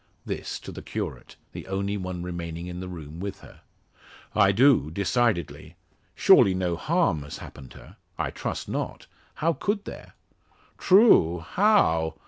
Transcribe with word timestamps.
This 0.25 0.59
to 0.61 0.71
the 0.71 0.81
curate, 0.81 1.35
the 1.51 1.67
only 1.67 1.95
one 1.95 2.23
remaining 2.23 2.65
in 2.65 2.79
the 2.79 2.87
room 2.89 3.19
with 3.19 3.41
her. 3.41 3.61
"I 4.33 4.51
do, 4.51 4.89
decidedly. 4.89 5.75
Surely 6.15 6.55
no 6.55 6.75
harm 6.75 7.21
has 7.21 7.37
happened 7.37 7.73
her. 7.73 7.97
I 8.17 8.31
trust 8.31 8.67
not. 8.67 9.05
How 9.35 9.53
could 9.53 9.85
there?" 9.85 10.13
"True, 10.79 11.41
how? 11.47 12.15